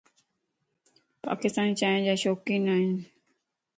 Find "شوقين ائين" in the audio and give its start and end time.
2.23-2.89